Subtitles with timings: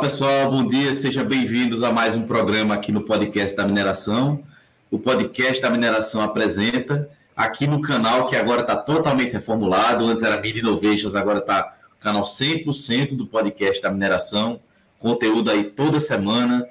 [0.00, 4.44] Pessoal, bom dia, sejam bem-vindos a mais um programa aqui no podcast da mineração.
[4.92, 10.06] O podcast da mineração apresenta aqui no canal que agora está totalmente reformulado.
[10.06, 14.60] Antes era Mini Innovations, agora está canal 100% do podcast da mineração.
[15.00, 16.64] Conteúdo aí toda semana.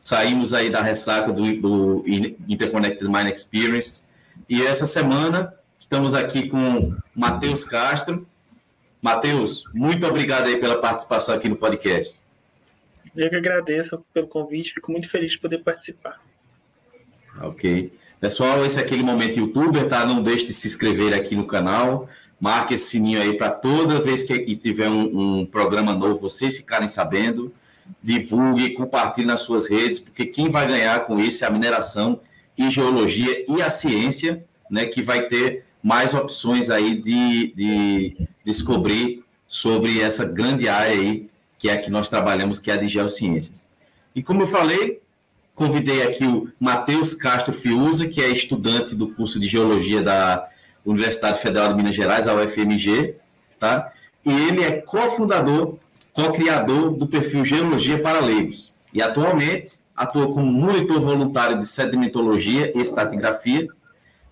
[0.00, 2.04] Saímos aí da ressaca do, do
[2.48, 4.02] Interconnected Mine Experience.
[4.48, 8.24] E essa semana estamos aqui com Matheus Castro.
[9.02, 12.27] Matheus, muito obrigado aí pela participação aqui no podcast.
[13.16, 16.20] Eu que agradeço pelo convite, fico muito feliz de poder participar.
[17.40, 17.92] Ok.
[18.20, 20.04] Pessoal, esse é aquele momento youtuber, tá?
[20.04, 22.08] Não deixe de se inscrever aqui no canal.
[22.40, 26.88] Marque esse sininho aí para toda vez que tiver um, um, programa novo, vocês ficarem
[26.88, 27.52] sabendo.
[28.02, 32.20] Divulgue, compartilhe nas suas redes, porque quem vai ganhar com isso é a mineração
[32.56, 34.84] e geologia e a ciência, né?
[34.86, 41.28] Que vai ter mais opções aí de, de descobrir sobre essa grande área aí,
[41.58, 43.66] que é a que nós trabalhamos, que é a de geociências.
[44.14, 45.00] E como eu falei,
[45.58, 50.48] Convidei aqui o Matheus Castro Fiuza, que é estudante do curso de Geologia da
[50.86, 53.16] Universidade Federal de Minas Gerais, a UFMG,
[53.58, 53.90] tá?
[54.24, 55.74] E ele é cofundador,
[56.12, 58.72] co-criador do perfil Geologia para Leigos.
[58.94, 63.66] E atualmente atua como monitor voluntário de sedimentologia e estratigrafia,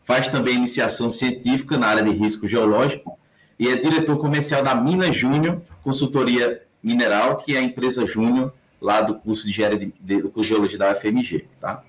[0.05, 3.19] faz também iniciação científica na área de risco geológico
[3.59, 9.01] e é diretor comercial da Minas Júnior Consultoria Mineral, que é a empresa Júnior lá
[9.01, 11.83] do curso de, de, de, do curso de Geologia da UFMG, tá?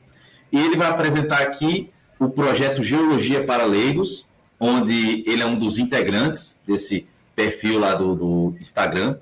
[0.52, 4.26] E ele vai apresentar aqui o projeto Geologia para Leigos,
[4.59, 9.17] onde ele é um dos integrantes desse perfil lá do, do Instagram,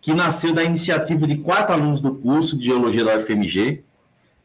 [0.00, 3.82] que nasceu da iniciativa de quatro alunos do curso de Geologia da UFMG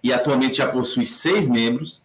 [0.03, 2.01] e atualmente já possui seis membros.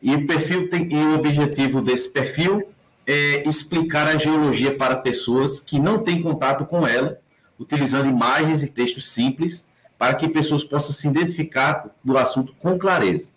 [0.00, 2.68] E o perfil tem e o objetivo desse perfil
[3.04, 7.18] é explicar a geologia para pessoas que não têm contato com ela,
[7.58, 9.66] utilizando imagens e textos simples
[9.98, 13.30] para que pessoas possam se identificar do assunto com clareza.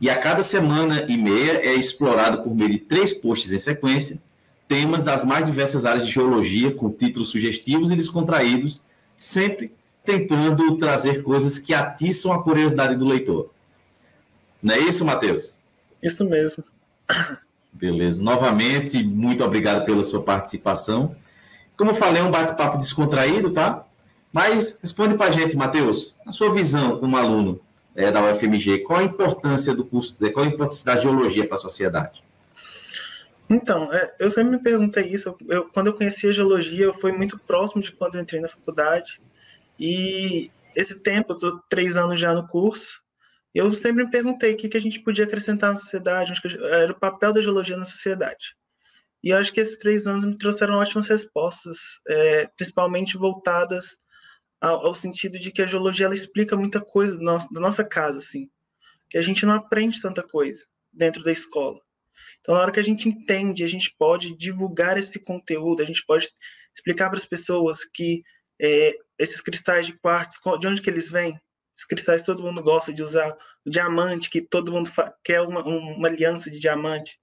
[0.00, 4.20] E a cada semana e meia é explorado por meio de três posts em sequência
[4.70, 8.80] temas das mais diversas áreas de geologia, com títulos sugestivos e descontraídos,
[9.16, 9.72] sempre
[10.04, 13.50] tentando trazer coisas que atiçam a curiosidade do leitor.
[14.62, 15.58] Não é isso, Matheus?
[16.00, 16.62] Isso mesmo.
[17.72, 18.22] Beleza.
[18.22, 21.16] Novamente, muito obrigado pela sua participação.
[21.80, 23.86] Como eu falei, é um bate-papo descontraído, tá?
[24.30, 27.58] Mas responde para a gente, Matheus, a sua visão como aluno
[27.96, 31.58] é, da UFMG, qual a importância do curso, qual a importância da geologia para a
[31.58, 32.22] sociedade?
[33.48, 35.34] Então, é, eu sempre me perguntei isso.
[35.48, 38.48] Eu, quando eu conheci a geologia, eu fui muito próximo de quando eu entrei na
[38.48, 39.18] faculdade.
[39.78, 43.00] E esse tempo, eu estou três anos já no curso,
[43.54, 47.00] eu sempre me perguntei o que, que a gente podia acrescentar na sociedade, era o
[47.00, 48.54] papel da geologia na sociedade.
[49.22, 53.98] E acho que esses três anos me trouxeram ótimas respostas, é, principalmente voltadas
[54.60, 57.84] ao, ao, sentido de que a geologia ela explica muita coisa da nossa, da nossa
[57.84, 58.48] casa, assim,
[59.08, 61.80] que a gente não aprende tanta coisa dentro da escola.
[62.40, 66.04] Então, na hora que a gente entende, a gente pode divulgar esse conteúdo, a gente
[66.06, 66.30] pode
[66.74, 68.22] explicar para as pessoas que
[68.60, 71.38] é, esses cristais de quartzo, de onde que eles vêm?
[71.74, 74.90] Esses cristais todo mundo gosta de usar, o diamante, que todo mundo
[75.24, 77.18] quer uma, uma aliança de diamante.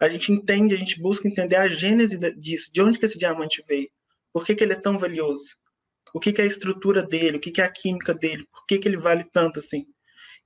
[0.00, 3.62] A gente entende, a gente busca entender a gênese disso, de onde que esse diamante
[3.66, 3.90] veio,
[4.32, 5.56] por que, que ele é tão valioso
[6.12, 8.64] o que, que é a estrutura dele, o que, que é a química dele, por
[8.66, 9.86] que, que ele vale tanto assim.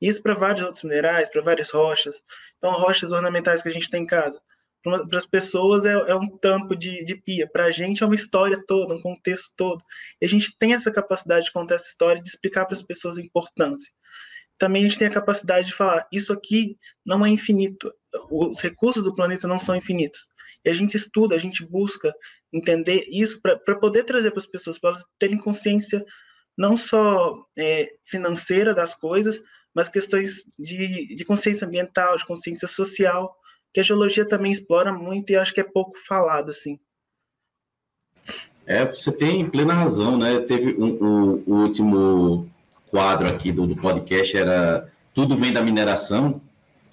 [0.00, 2.22] Isso para vários outros minerais, para várias rochas.
[2.58, 4.40] Então, rochas ornamentais que a gente tem em casa.
[4.82, 8.16] Para as pessoas é, é, um tampo de, de pia, para a gente é uma
[8.16, 9.80] história toda, um contexto todo.
[10.20, 12.82] E a gente tem essa capacidade de contar essa história e de explicar para as
[12.82, 13.92] pessoas a importância.
[14.62, 17.92] Também a gente tem a capacidade de falar: isso aqui não é infinito,
[18.30, 20.28] os recursos do planeta não são infinitos.
[20.64, 22.14] E a gente estuda, a gente busca
[22.52, 26.04] entender isso para poder trazer para as pessoas, para elas terem consciência
[26.56, 29.42] não só é, financeira das coisas,
[29.74, 33.34] mas questões de, de consciência ambiental, de consciência social,
[33.74, 36.78] que a geologia também explora muito e acho que é pouco falado, assim.
[38.64, 40.38] É, você tem plena razão, né?
[40.38, 42.51] Teve um, um, o último
[42.92, 46.40] quadro aqui do, do podcast era Tudo Vem da Mineração,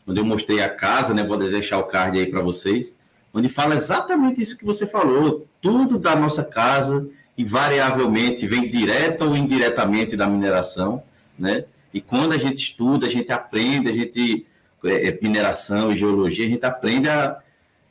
[0.07, 1.23] onde eu mostrei a casa, né?
[1.23, 2.97] Vou deixar o card aí para vocês
[3.33, 5.47] onde fala exatamente isso que você falou.
[5.61, 7.07] Tudo da nossa casa,
[7.37, 11.03] invariavelmente, vem direta ou indiretamente da mineração,
[11.37, 11.65] né?
[11.93, 14.45] E quando a gente estuda, a gente aprende, a gente,
[14.85, 17.37] é, é, mineração e geologia, a gente aprende a,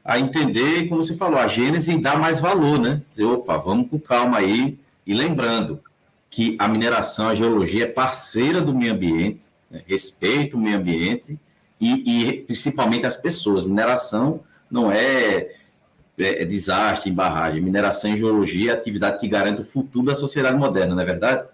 [0.04, 3.02] a entender, como você falou, a gênese e dar mais valor, né?
[3.10, 4.78] Dizer, opa, vamos com calma aí.
[5.06, 5.80] E lembrando
[6.30, 9.82] que a mineração, a geologia é parceira do meio ambiente, né?
[9.86, 11.38] respeita o meio ambiente
[11.80, 13.64] e, e principalmente as pessoas.
[13.64, 14.40] Mineração
[14.70, 15.54] não é,
[16.18, 17.60] é, é desastre em barragem.
[17.60, 21.48] Mineração e geologia é atividade que garante o futuro da sociedade moderna, não é verdade?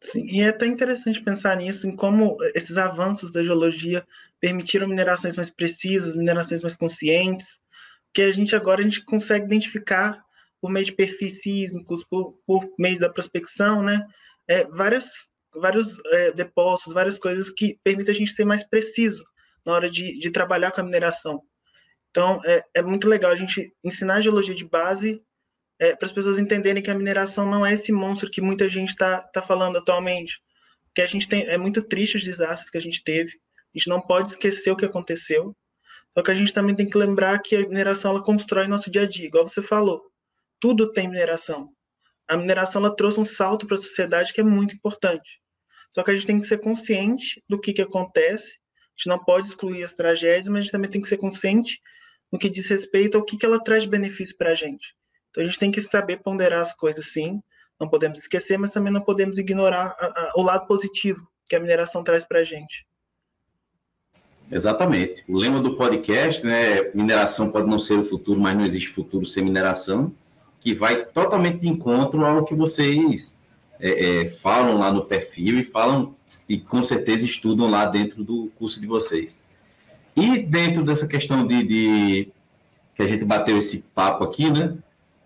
[0.00, 4.04] Sim, e é até interessante pensar nisso, em como esses avanços da geologia
[4.40, 7.60] permitiram minerações mais precisas, minerações mais conscientes,
[8.12, 10.24] que a gente agora a gente consegue identificar
[10.60, 14.04] por meio de perfis sísmicos, por, por meio da prospecção, né,
[14.48, 19.24] é, várias, vários é, depósitos, várias coisas que permitem a gente ser mais preciso
[19.64, 21.42] na hora de, de trabalhar com a mineração.
[22.10, 25.22] Então, é, é muito legal a gente ensinar a geologia de base
[25.78, 28.90] é, para as pessoas entenderem que a mineração não é esse monstro que muita gente
[28.90, 30.42] está tá falando atualmente.
[30.94, 33.30] Que a gente tem é muito triste os desastres que a gente teve.
[33.30, 35.56] A gente não pode esquecer o que aconteceu.
[36.12, 39.02] Só que a gente também tem que lembrar que a mineração ela constrói nosso dia
[39.02, 40.09] a dia, igual você falou.
[40.60, 41.72] Tudo tem mineração.
[42.28, 45.40] A mineração ela trouxe um salto para a sociedade que é muito importante.
[45.92, 48.58] Só que a gente tem que ser consciente do que, que acontece.
[48.58, 51.80] A gente não pode excluir as tragédias, mas a gente também tem que ser consciente
[52.30, 54.94] no que diz respeito ao que, que ela traz benefício para a gente.
[55.30, 57.42] Então a gente tem que saber ponderar as coisas, sim.
[57.80, 61.60] Não podemos esquecer, mas também não podemos ignorar a, a, o lado positivo que a
[61.60, 62.86] mineração traz para a gente.
[64.50, 65.24] Exatamente.
[65.28, 66.90] O lema do podcast, né?
[66.92, 70.14] Mineração pode não ser o futuro, mas não existe futuro sem mineração,
[70.60, 73.38] que vai totalmente de encontro ao que vocês
[73.80, 76.14] é, é, falam lá no perfil e falam
[76.48, 79.38] e com certeza estudam lá dentro do curso de vocês.
[80.14, 82.28] E dentro dessa questão de, de
[82.94, 84.74] que a gente bateu esse papo aqui, né?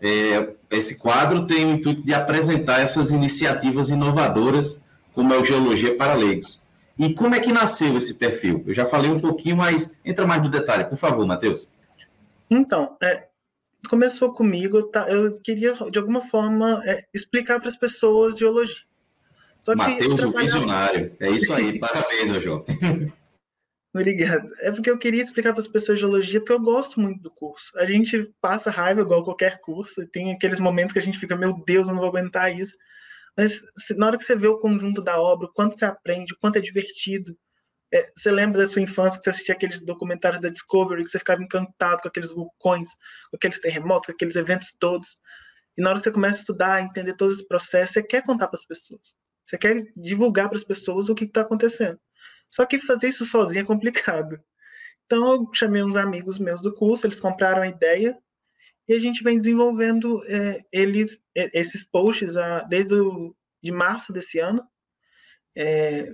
[0.00, 4.80] É, esse quadro tem o intuito de apresentar essas iniciativas inovadoras,
[5.14, 6.60] como é o Geologia para Leigos.
[6.98, 8.62] E como é que nasceu esse perfil?
[8.66, 11.66] Eu já falei um pouquinho, mas entra mais no detalhe, por favor, Matheus.
[12.48, 13.24] Então, é,
[13.88, 18.84] começou comigo, tá, eu queria, de alguma forma, é, explicar para as pessoas geologia.
[19.76, 21.16] Matheus, o visionário.
[21.18, 22.64] É isso aí, parabéns, João.
[23.94, 24.52] Obrigado.
[24.60, 27.72] É porque eu queria explicar para as pessoas geologia, porque eu gosto muito do curso.
[27.78, 31.36] A gente passa raiva igual qualquer curso, e tem aqueles momentos que a gente fica,
[31.36, 32.76] meu Deus, eu não vou aguentar isso.
[33.36, 33.62] Mas
[33.96, 36.56] na hora que você vê o conjunto da obra, o quanto você aprende, o quanto
[36.56, 37.36] é divertido.
[37.94, 41.18] É, você lembra da sua infância que você assistia aqueles documentários da Discovery, que você
[41.20, 42.88] ficava encantado com aqueles vulcões,
[43.30, 45.16] com aqueles terremotos, com aqueles eventos todos.
[45.78, 48.48] E na hora que você começa a estudar, entender todo esse processo, você quer contar
[48.48, 49.14] para as pessoas.
[49.46, 52.00] Você quer divulgar para as pessoas o que está acontecendo.
[52.50, 54.40] Só que fazer isso sozinho é complicado.
[55.06, 58.18] Então eu chamei uns amigos meus do curso, eles compraram a ideia
[58.88, 64.12] e a gente vem desenvolvendo é, eles, é, esses posts a, desde o, de março
[64.12, 64.66] desse ano.
[65.56, 66.10] É,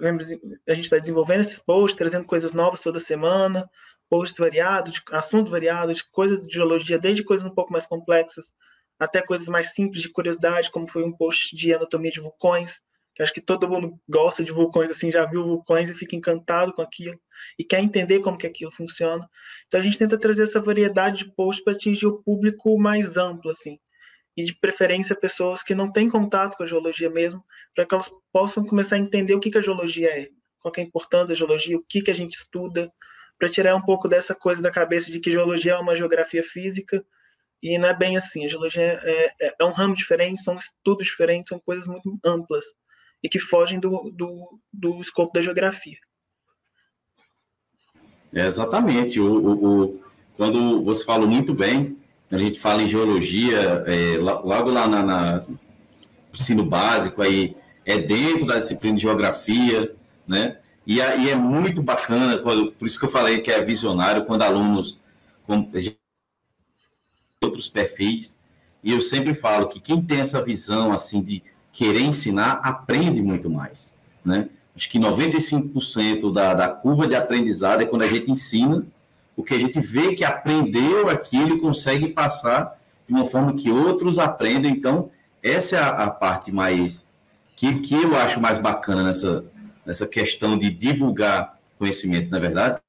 [0.68, 3.68] a gente está desenvolvendo esses posts, trazendo coisas novas toda semana,
[4.08, 8.52] posts variados, assuntos variados, coisas de geologia, desde coisas um pouco mais complexas
[9.00, 12.80] até coisas mais simples de curiosidade, como foi um post de anatomia de vulcões,
[13.14, 16.74] que acho que todo mundo gosta de vulcões, assim, já viu vulcões e fica encantado
[16.74, 17.18] com aquilo
[17.58, 19.26] e quer entender como que aquilo funciona.
[19.66, 23.50] Então a gente tenta trazer essa variedade de posts para atingir o público mais amplo,
[23.50, 23.78] assim,
[24.40, 27.44] e de preferência pessoas que não têm contato com a geologia mesmo,
[27.74, 30.28] para que elas possam começar a entender o que, que a geologia é,
[30.60, 32.90] qual é a importância da geologia, o que, que a gente estuda,
[33.38, 37.04] para tirar um pouco dessa coisa da cabeça de que geologia é uma geografia física,
[37.62, 38.44] e não é bem assim.
[38.44, 42.64] A geologia é, é, é um ramo diferente, são estudos diferentes, são coisas muito amplas
[43.22, 45.98] e que fogem do, do, do escopo da geografia.
[48.32, 49.20] É exatamente.
[49.20, 50.00] O, o, o,
[50.36, 51.99] quando você falou muito bem,
[52.30, 55.46] a gente fala em geologia, é, logo lá na, na
[56.32, 59.92] ensino básico, aí é dentro da disciplina de geografia,
[60.26, 60.58] né?
[60.86, 64.42] E, e é muito bacana, quando, por isso que eu falei que é visionário, quando
[64.42, 65.00] alunos
[65.46, 65.68] com
[67.42, 68.38] outros perfis,
[68.82, 73.50] e eu sempre falo que quem tem essa visão assim de querer ensinar, aprende muito
[73.50, 73.94] mais.
[74.24, 74.48] Né?
[74.74, 78.86] Acho que 95% da, da curva de aprendizado é quando a gente ensina,
[79.40, 82.78] porque a gente vê que aprendeu aquilo e consegue passar
[83.08, 84.70] de uma forma que outros aprendem.
[84.70, 85.10] Então,
[85.42, 87.08] essa é a, a parte mais
[87.56, 89.44] que, que eu acho mais bacana nessa,
[89.84, 92.80] nessa questão de divulgar conhecimento, na é verdade?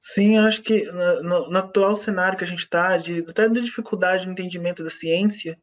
[0.00, 4.32] Sim, acho que no, no, atual cenário que a gente está, até da dificuldade no
[4.32, 5.58] entendimento da ciência,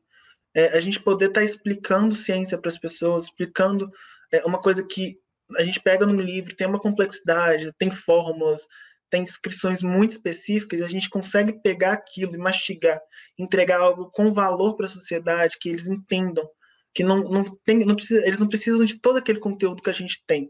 [0.54, 3.90] é, a gente poder estar tá explicando ciência para as pessoas, explicando
[4.34, 5.18] é, uma coisa que
[5.58, 8.68] a gente pega no livro, tem uma complexidade, tem fórmulas,
[9.12, 13.00] tem descrições muito específicas, a gente consegue pegar aquilo e mastigar,
[13.38, 16.50] entregar algo com valor para a sociedade, que eles entendam,
[16.94, 19.94] que não, não tem, não precisa, eles não precisam de todo aquele conteúdo que a
[19.94, 20.50] gente tem,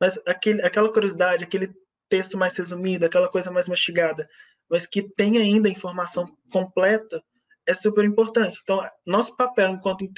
[0.00, 1.74] mas aquele, aquela curiosidade, aquele
[2.08, 4.28] texto mais resumido, aquela coisa mais mastigada,
[4.68, 7.22] mas que tem ainda a informação completa,
[7.66, 8.58] é super importante.
[8.62, 10.08] Então, nosso papel enquanto,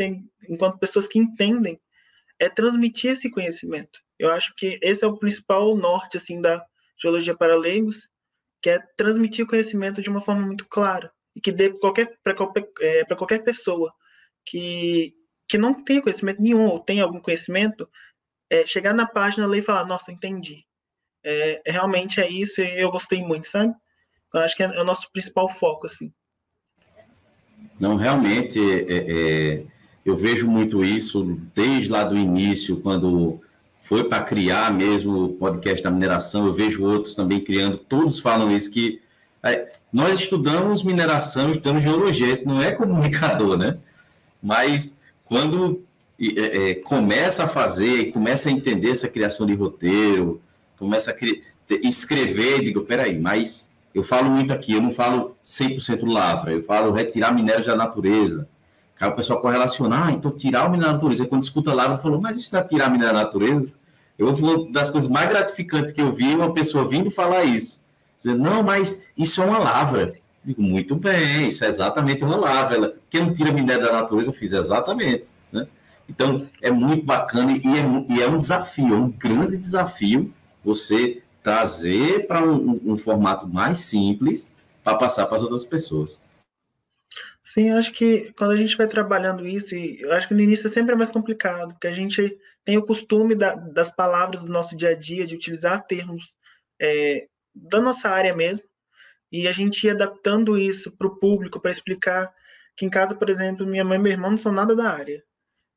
[0.49, 1.81] enquanto pessoas que entendem
[2.39, 4.01] é transmitir esse conhecimento.
[4.19, 6.65] Eu acho que esse é o principal norte assim da
[7.03, 8.09] geologia para leigos,
[8.63, 12.71] que é transmitir o conhecimento de uma forma muito clara e que dê para qualquer,
[12.81, 13.93] é, qualquer pessoa
[14.45, 15.15] que
[15.49, 17.87] que não tem conhecimento nenhum ou tem algum conhecimento,
[18.49, 20.65] é, chegar na página ler e falar, nossa, entendi.
[21.23, 23.75] É, realmente é isso e eu gostei muito, sabe?
[24.33, 26.11] Eu acho que é, é o nosso principal foco, assim.
[27.79, 29.65] Não, realmente, é, é
[30.05, 33.41] eu vejo muito isso desde lá do início, quando
[33.83, 38.51] foi para criar mesmo o podcast da mineração, eu vejo outros também criando, todos falam
[38.51, 39.03] isso, que
[39.43, 43.79] é, nós estudamos mineração, estudamos geologia, não é comunicador, né?
[44.41, 45.83] Mas quando
[46.19, 50.41] é, é, começa a fazer, começa a entender essa criação de roteiro,
[50.79, 56.53] começa a escrever, digo, peraí, mas eu falo muito aqui, eu não falo 100% lavra,
[56.53, 58.49] eu falo retirar minérios da natureza.
[59.03, 61.25] Aí o pessoal correlaciona, ah, então tirar o minério da natureza.
[61.25, 63.69] Aí quando escuta lavra, falou, mas isso não é tirar minério da natureza?
[64.17, 67.83] Eu vou das coisas mais gratificantes que eu vi, uma pessoa vindo falar isso.
[68.17, 70.13] Dizendo, não, mas isso é uma lavra.
[70.45, 72.77] Digo, muito bem, isso é exatamente uma lavra.
[72.77, 75.25] Ela, quem não tira minério da natureza, eu fiz exatamente.
[75.51, 75.67] Né?
[76.09, 80.33] Então, é muito bacana e é, e é um desafio, é um grande desafio
[80.65, 84.55] você trazer para um, um, um formato mais simples
[84.85, 86.22] para passar para as outras pessoas.
[87.53, 90.41] Sim, eu acho que quando a gente vai trabalhando isso, e eu acho que no
[90.41, 94.51] início é sempre mais complicado, porque a gente tem o costume da, das palavras do
[94.51, 96.35] nosso dia a dia, de utilizar termos
[96.81, 98.65] é, da nossa área mesmo,
[99.31, 102.33] e a gente ia adaptando isso para o público, para explicar
[102.75, 105.23] que em casa, por exemplo, minha mãe e meu irmão não são nada da área.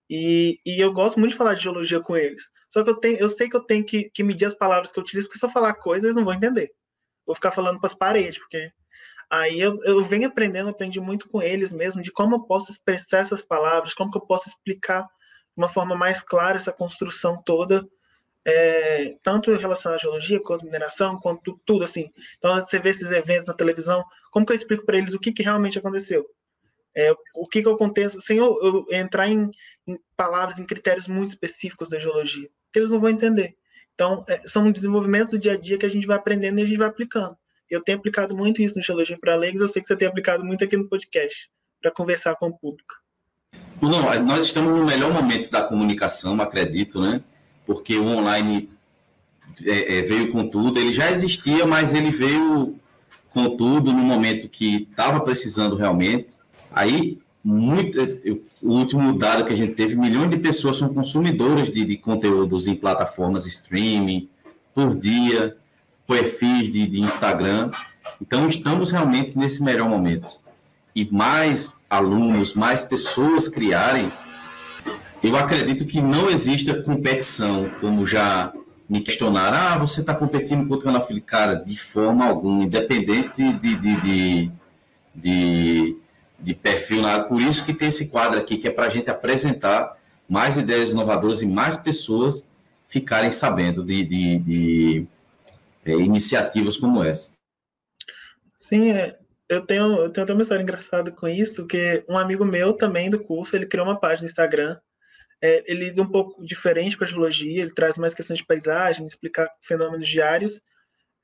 [0.10, 2.52] E, e eu gosto muito de falar de geologia com eles.
[2.70, 5.00] Só que eu, tenho, eu sei que eu tenho que, que medir as palavras que
[5.00, 6.72] eu utilizo, porque se eu falar coisas, eles não vão entender.
[7.26, 8.72] Vou ficar falando para as paredes, porque
[9.36, 13.20] Aí eu, eu venho aprendendo, aprendi muito com eles mesmo, de como eu posso expressar
[13.20, 17.86] essas palavras, como que eu posso explicar de uma forma mais clara essa construção toda,
[18.46, 22.12] é, tanto relacionada à geologia, quanto mineração, quanto tudo, assim.
[22.38, 25.34] Então, você vê esses eventos na televisão, como que eu explico para eles o que,
[25.34, 26.26] que realmente aconteceu?
[26.96, 29.50] É, o que, que eu contexto, sem eu, eu entrar em,
[29.86, 33.58] em, palavras, em critérios muito específicos da geologia, que eles não vão entender.
[33.94, 36.66] Então, é, são desenvolvimentos do dia a dia que a gente vai aprendendo e a
[36.66, 37.36] gente vai aplicando.
[37.70, 40.44] Eu tenho aplicado muito isso no Geologia para Leigos, eu sei que você tem aplicado
[40.44, 41.50] muito aqui no podcast,
[41.82, 42.96] para conversar com o público.
[43.82, 47.22] Não, nós estamos no melhor momento da comunicação, acredito, né?
[47.66, 48.70] Porque o online
[49.64, 52.80] é, é, veio com tudo, ele já existia, mas ele veio
[53.34, 56.38] com tudo no momento que estava precisando realmente.
[56.72, 57.98] Aí, muito,
[58.62, 62.68] o último dado que a gente teve, milhões de pessoas são consumidoras de, de conteúdos
[62.68, 64.30] em plataformas streaming
[64.74, 65.58] por dia
[66.08, 67.72] perfis de, de Instagram.
[68.22, 70.40] Então, estamos realmente nesse melhor momento.
[70.96, 74.12] E mais alunos, mais pessoas criarem,
[75.22, 78.54] eu acredito que não exista competição, como já
[78.88, 81.20] me questionaram, ah, você está competindo contra o Anafili?
[81.20, 84.52] Cara, de forma alguma, independente de, de, de,
[85.16, 85.98] de,
[86.40, 87.02] de perfil.
[87.28, 89.98] Por isso que tem esse quadro aqui, que é para a gente apresentar
[90.30, 92.48] mais ideias inovadoras e mais pessoas
[92.88, 95.08] ficarem sabendo de, de, de
[95.86, 97.34] é, iniciativas como essa.
[98.60, 102.44] Sim, é, eu tenho, eu tenho até uma história engraçada com isso, que um amigo
[102.44, 104.78] meu também do curso, ele criou uma página no Instagram,
[105.42, 109.06] é, ele é um pouco diferente para a geologia, ele traz mais questões de paisagem,
[109.06, 110.60] explicar fenômenos diários,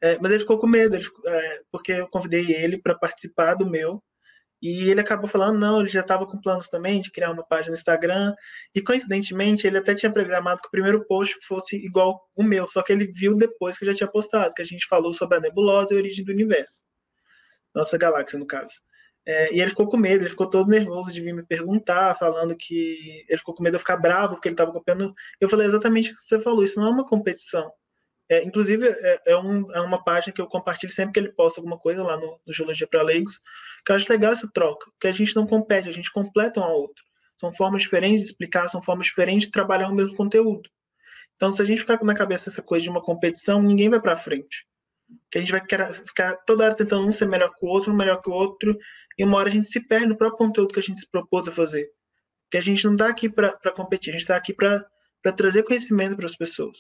[0.02, 3.70] é, mas ele ficou com medo, ele, é, porque eu convidei ele para participar do
[3.70, 4.04] meu,
[4.62, 7.72] e ele acabou falando, não, ele já estava com planos também de criar uma página
[7.72, 8.34] no Instagram.
[8.76, 12.84] E coincidentemente, ele até tinha programado que o primeiro post fosse igual o meu, só
[12.84, 15.42] que ele viu depois que eu já tinha postado, que a gente falou sobre a
[15.42, 16.84] nebulosa e a origem do universo.
[17.74, 18.76] Nossa galáxia, no caso.
[19.26, 22.56] É, e ele ficou com medo, ele ficou todo nervoso de vir me perguntar, falando
[22.56, 25.14] que ele ficou com medo de eu ficar bravo, porque ele estava copiando.
[25.40, 27.72] Eu falei exatamente o que você falou, isso não é uma competição.
[28.32, 31.60] É, inclusive, é, é, um, é, uma página que eu compartilho sempre que ele posta
[31.60, 33.42] alguma coisa lá no, no Geologia para Leigos,
[33.86, 36.64] que eu acho legal essa troca, que a gente não compete, a gente completa um
[36.64, 37.04] ao outro.
[37.38, 40.70] São formas diferentes de explicar, são formas diferentes de trabalhar o mesmo conteúdo.
[41.36, 44.16] Então, se a gente ficar na cabeça essa coisa de uma competição, ninguém vai para
[44.16, 44.66] frente.
[45.30, 45.62] Que a gente vai
[45.92, 48.78] ficar toda hora tentando um ser melhor que o outro, um melhor que o outro,
[49.18, 51.50] e uma hora a gente se perde no próprio conteúdo que a gente se propôs
[51.50, 51.92] a fazer.
[52.46, 54.86] Porque a gente não está aqui para competir, a gente está aqui para
[55.36, 56.78] trazer conhecimento para as pessoas.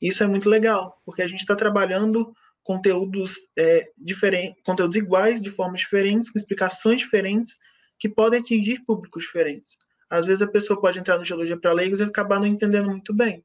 [0.00, 5.50] Isso é muito legal, porque a gente está trabalhando conteúdos é, diferentes, conteúdos iguais de
[5.50, 7.56] formas diferentes, com explicações diferentes,
[7.98, 9.76] que podem atingir públicos diferentes.
[10.08, 13.12] Às vezes a pessoa pode entrar no Geologia para Leigos e acabar não entendendo muito
[13.14, 13.44] bem.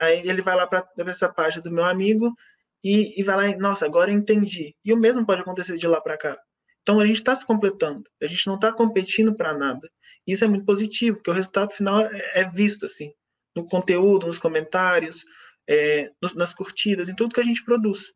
[0.00, 2.34] Aí ele vai lá para essa página do meu amigo
[2.82, 4.74] e, e vai lá e, nossa, agora eu entendi.
[4.84, 6.38] E o mesmo pode acontecer de lá para cá.
[6.82, 9.88] Então a gente está se completando, a gente não está competindo para nada.
[10.26, 13.12] Isso é muito positivo, porque o resultado final é, é visto assim,
[13.54, 15.24] no conteúdo, nos comentários,
[15.70, 18.12] é, nas curtidas, em tudo que a gente produz.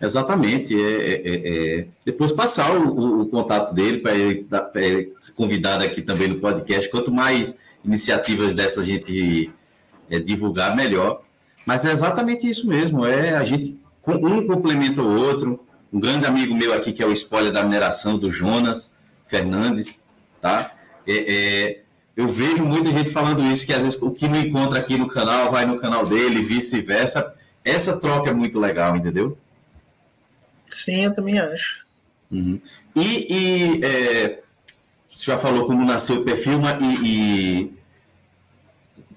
[0.00, 0.74] Exatamente.
[0.74, 1.86] É, é, é, é.
[2.04, 6.40] depois passar o, o, o contato dele para ele, ele, ser convidado aqui também no
[6.40, 6.88] podcast.
[6.88, 9.52] Quanto mais iniciativas dessa a gente
[10.08, 11.22] é, divulgar, melhor.
[11.66, 13.04] Mas é exatamente isso mesmo.
[13.04, 15.60] É a gente um complementa o outro.
[15.92, 18.94] Um grande amigo meu aqui que é o spoiler da mineração do Jonas
[19.26, 20.02] Fernandes,
[20.40, 20.74] tá?
[21.06, 21.80] É,
[22.18, 25.06] eu vejo muita gente falando isso que às vezes o que não encontra aqui no
[25.06, 27.32] canal vai no canal dele, vice-versa.
[27.64, 29.38] Essa troca é muito legal, entendeu?
[30.68, 31.86] Sim, eu também acho.
[32.28, 32.60] Uhum.
[32.96, 34.40] E, e é,
[35.08, 37.72] você já falou como nasceu o perfil, e, e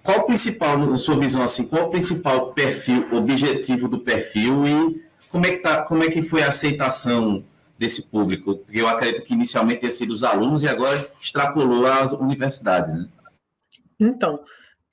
[0.03, 5.03] qual o principal, na sua visão, assim, qual o principal perfil, objetivo do perfil e
[5.31, 7.43] como é que, tá, como é que foi a aceitação
[7.81, 8.57] desse público?
[8.57, 13.09] Porque eu acredito que inicialmente tinha sido os alunos e agora extrapolou às universidades, né?
[13.99, 14.43] Então,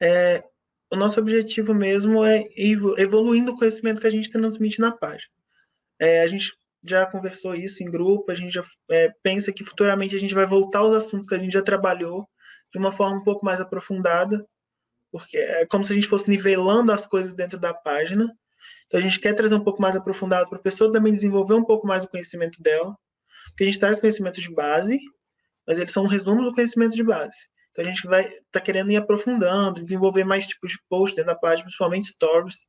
[0.00, 0.42] é,
[0.90, 2.48] o nosso objetivo mesmo é
[2.96, 5.30] evoluindo o conhecimento que a gente transmite na página.
[6.00, 10.16] É, a gente já conversou isso em grupo, a gente já é, pensa que futuramente
[10.16, 12.26] a gente vai voltar aos assuntos que a gente já trabalhou
[12.72, 14.46] de uma forma um pouco mais aprofundada,
[15.12, 18.32] porque é como se a gente fosse nivelando as coisas dentro da página.
[18.86, 21.64] Então a gente quer trazer um pouco mais aprofundado para a pessoa também desenvolver um
[21.64, 22.96] pouco mais o conhecimento dela,
[23.48, 24.98] porque a gente traz conhecimento de base,
[25.66, 27.48] mas eles são um resumo do conhecimento de base.
[27.70, 31.38] Então a gente vai tá querendo ir aprofundando, desenvolver mais tipos de posts dentro da
[31.38, 32.66] página, principalmente stories,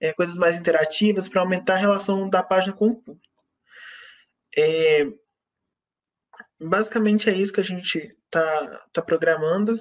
[0.00, 3.26] é, coisas mais interativas para aumentar a relação da página com o público.
[4.56, 5.06] É,
[6.60, 9.78] basicamente é isso que a gente está tá programando.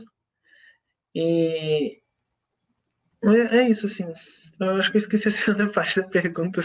[1.13, 2.01] E
[3.24, 4.05] é, é isso, assim.
[4.59, 6.62] Eu acho que eu esqueci a segunda parte da pergunta.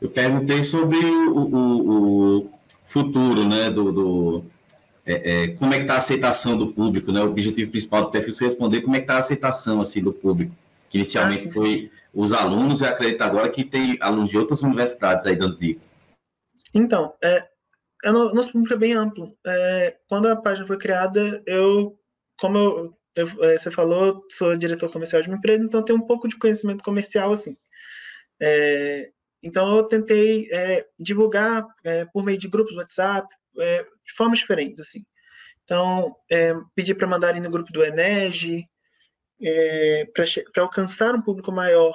[0.00, 2.50] Eu perguntei sobre o, o, o
[2.84, 4.44] futuro, né, do, do
[5.06, 7.20] é, é, como é que está a aceitação do público, né?
[7.22, 10.12] O objetivo principal do perfil é responder como é que está a aceitação assim do
[10.12, 10.54] público
[10.94, 15.26] que inicialmente ah, foi os alunos, e acredito agora que tem alunos de outras universidades
[15.26, 15.92] aí dando dicas.
[16.72, 17.48] Então, é,
[18.04, 19.28] é nosso público é bem amplo.
[19.44, 21.98] É, quando a página foi criada, eu,
[22.38, 26.06] como eu, eu, é, você falou, sou diretor comercial de uma empresa, então tenho um
[26.06, 27.56] pouco de conhecimento comercial, assim.
[28.40, 29.10] É,
[29.42, 34.80] então, eu tentei é, divulgar é, por meio de grupos WhatsApp, é, de formas diferentes,
[34.80, 35.04] assim.
[35.62, 36.14] Então,
[36.74, 38.66] pedi para mandarem no grupo do Enege,
[39.42, 41.94] é, para alcançar um público maior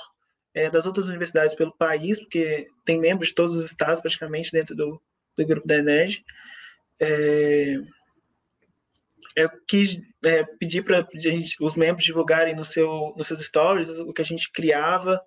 [0.53, 4.75] é, das outras universidades pelo país, porque tem membros de todos os estados praticamente dentro
[4.75, 5.01] do,
[5.37, 6.23] do grupo da Eneg.
[9.39, 11.07] Eu quis é, pedir para
[11.61, 15.21] os membros divulgarem no seu, nos seus stories o que a gente criava.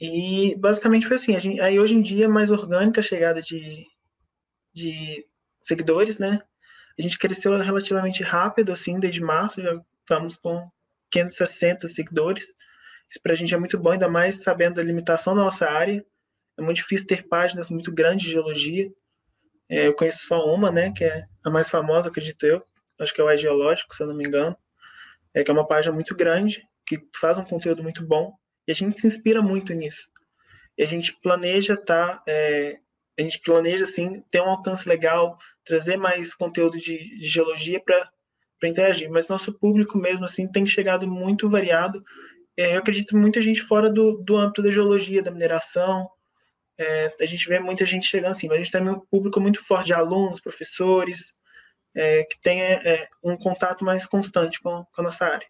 [0.00, 1.38] E basicamente foi assim.
[1.38, 3.86] Gente, aí hoje em dia é mais orgânica a chegada de,
[4.74, 5.24] de
[5.62, 6.42] seguidores, né?
[6.98, 10.68] A gente cresceu relativamente rápido, assim, desde março, já estamos com
[11.12, 12.46] 560 seguidores.
[13.08, 16.04] Isso para a gente é muito bom, ainda mais sabendo da limitação da nossa área.
[16.58, 18.90] É muito difícil ter páginas muito grandes de geologia.
[19.68, 22.60] É, eu conheço só uma, né, que é a mais famosa, acredito eu.
[23.00, 24.56] Acho que é o Geológico, se eu não me engano.
[25.32, 28.32] É que é uma página muito grande, que faz um conteúdo muito bom.
[28.68, 30.08] E a gente se inspira muito nisso.
[30.76, 32.78] E a gente planeja tá, é,
[33.18, 38.10] a gente planeja assim ter um alcance legal, trazer mais conteúdo de, de geologia para
[38.64, 39.10] interagir.
[39.10, 42.02] Mas nosso público mesmo assim tem chegado muito variado.
[42.56, 46.08] É, eu acredito muita gente fora do, do âmbito da geologia, da mineração.
[46.78, 49.64] É, a gente vê muita gente chegando assim, mas a gente tem um público muito
[49.64, 51.34] forte de alunos, professores,
[51.94, 55.46] é, que tem é, um contato mais constante com, com a nossa área.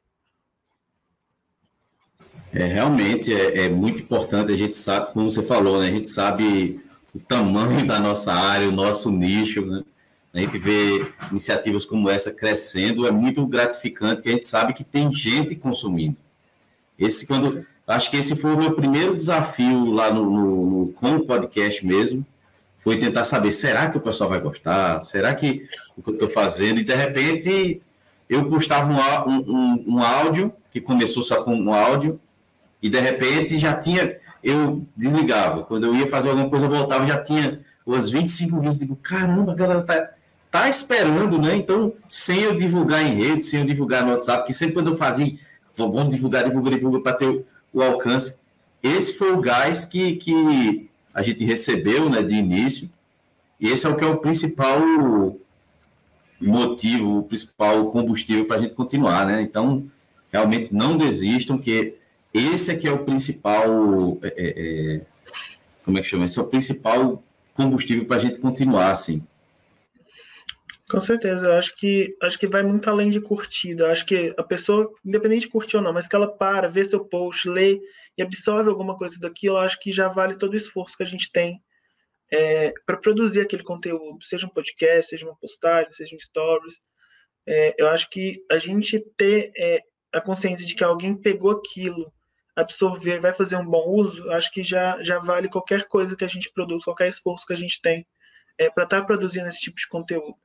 [2.52, 5.88] É, realmente é, é, muito importante, a gente sabe, como você falou, né?
[5.88, 6.80] a gente sabe
[7.14, 9.84] o tamanho da nossa área, o nosso nicho, né?
[10.34, 14.84] a gente vê iniciativas como essa crescendo, é muito gratificante, que a gente sabe que
[14.84, 16.16] tem gente consumindo.
[16.98, 21.16] Esse, quando, acho que esse foi o meu primeiro desafio lá no, no, no com
[21.16, 22.26] o podcast mesmo,
[22.80, 25.02] foi tentar saber, será que o pessoal vai gostar?
[25.02, 26.80] Será que o que eu estou fazendo?
[26.80, 27.80] E, de repente,
[28.28, 28.90] eu postava
[29.28, 32.20] um, um, um, áudio, que começou só com um áudio,
[32.82, 34.16] e, de repente, já tinha...
[34.42, 35.64] Eu desligava.
[35.64, 38.78] Quando eu ia fazer alguma coisa, eu voltava, já tinha umas 25 vídeos.
[38.78, 40.08] Digo, caramba, a galera tá
[40.50, 41.54] tá esperando, né?
[41.54, 44.96] Então, sem eu divulgar em rede, sem eu divulgar no WhatsApp, que sempre quando eu
[44.96, 45.38] fazia,
[45.76, 48.38] vamos divulgar, divulgar, divulgar para ter o, o, alcance.
[48.82, 52.90] Esse foi o gás que, que a gente recebeu, né, de início.
[53.60, 54.80] E esse é o que é o principal
[56.40, 59.42] motivo, o principal combustível para a gente continuar, né?
[59.42, 59.84] Então,
[60.32, 61.94] realmente não desistam, que
[62.32, 65.00] esse aqui é o principal, é, é, é,
[65.84, 66.24] como é que chama?
[66.24, 67.22] Esse é o principal
[67.54, 69.22] combustível para a gente continuar, assim.
[70.90, 73.84] Com certeza, eu acho que acho que vai muito além de curtida.
[73.84, 76.84] Eu acho que a pessoa, independente de curtir ou não, mas que ela para, vê
[76.84, 77.80] seu post, lê
[78.18, 81.06] e absorve alguma coisa daquilo, eu acho que já vale todo o esforço que a
[81.06, 81.62] gente tem
[82.32, 86.82] é, para produzir aquele conteúdo, seja um podcast, seja uma postagem, seja um stories.
[87.46, 92.12] É, eu acho que a gente ter é, a consciência de que alguém pegou aquilo,
[92.54, 96.28] absorver, vai fazer um bom uso, acho que já, já vale qualquer coisa que a
[96.28, 98.06] gente produz, qualquer esforço que a gente tem
[98.58, 100.36] é, para estar tá produzindo esse tipo de conteúdo.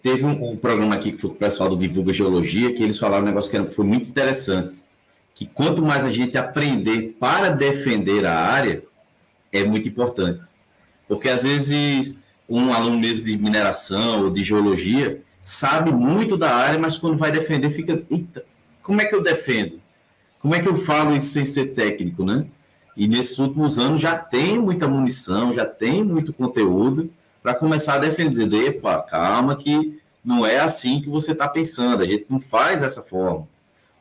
[0.00, 3.24] Teve um, um, programa aqui que foi o pessoal do Divulga Geologia, que eles falaram
[3.24, 4.84] um negócio que foi muito interessante,
[5.34, 8.84] que quanto mais a gente aprender para defender a área,
[9.52, 10.46] é muito importante.
[11.08, 16.78] Porque às vezes um aluno mesmo de mineração ou de geologia sabe muito da área,
[16.78, 18.44] mas quando vai defender fica, eita,
[18.82, 19.80] como é que eu defendo?
[20.38, 22.46] Como é que eu falo isso sem ser técnico, né?
[22.96, 27.10] E nesses últimos anos já tem muita munição, já tem muito conteúdo
[27.42, 28.68] para começar a defender.
[28.68, 32.02] Epa, calma que não é assim que você está pensando.
[32.02, 33.48] A gente não faz dessa forma.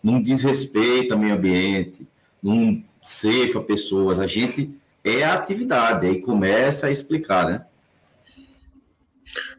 [0.03, 2.07] Não desrespeita meio ambiente,
[2.41, 4.19] não cefa pessoas.
[4.19, 4.69] A gente
[5.03, 6.07] é a atividade.
[6.07, 7.65] Aí começa a explicar, né?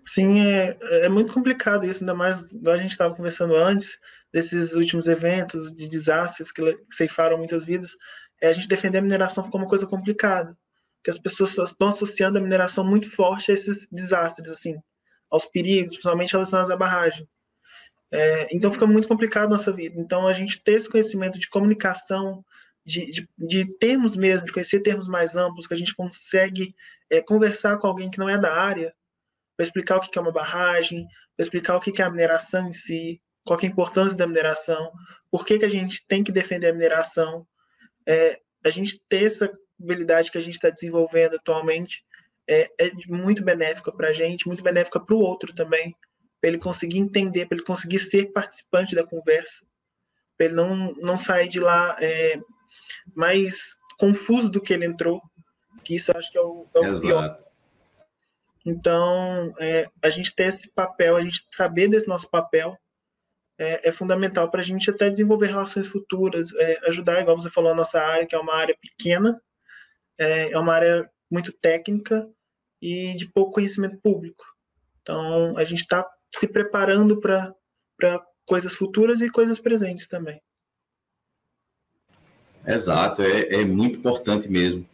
[0.04, 3.98] Sim, é, é muito complicado isso, ainda mais a gente estava conversando antes
[4.32, 7.96] desses últimos eventos de desastres que ceifaram muitas vidas.
[8.40, 10.56] É, a gente defender a mineração ficou uma coisa complicada,
[11.02, 14.76] que as pessoas estão associando a mineração muito forte a esses desastres, assim,
[15.30, 17.28] aos perigos, principalmente relacionados à barragem.
[18.12, 20.00] É, então fica muito complicado a nossa vida.
[20.00, 22.44] Então a gente ter esse conhecimento de comunicação,
[22.84, 26.74] de, de, de termos mesmo, de conhecer termos mais amplos, que a gente consegue
[27.08, 28.94] é, conversar com alguém que não é da área,
[29.56, 32.74] para explicar o que é uma barragem, para explicar o que é a mineração em
[32.74, 34.90] si, qual é a importância da mineração,
[35.30, 37.46] por que, que a gente tem que defender a mineração.
[38.06, 39.50] É, a gente ter essa
[39.82, 42.04] habilidade que a gente está desenvolvendo atualmente
[42.48, 45.94] é, é muito benéfica para a gente, muito benéfica para o outro também,
[46.40, 49.64] para ele conseguir entender, para ele conseguir ser participante da conversa,
[50.36, 52.40] para ele não, não sair de lá é,
[53.14, 55.20] mais confuso do que ele entrou,
[55.84, 57.36] que isso acho que é o, é o pior.
[58.66, 62.76] Então, é, a gente ter esse papel, a gente saber desse nosso papel,
[63.58, 67.70] é, é fundamental para a gente até desenvolver relações futuras, é, ajudar, igual você falou,
[67.70, 69.40] a nossa área, que é uma área pequena,
[70.20, 72.28] é, é uma área muito técnica
[72.80, 74.44] e de pouco conhecimento público.
[75.00, 77.54] Então, a gente está se preparando para
[78.46, 80.40] coisas futuras e coisas presentes também.
[82.66, 84.86] Exato, é, é muito importante mesmo.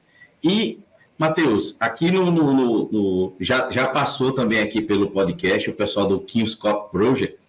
[0.43, 0.79] E
[1.19, 6.07] Matheus, aqui no, no, no, no, já, já passou também aqui pelo podcast o pessoal
[6.07, 7.49] do Kingscop Project,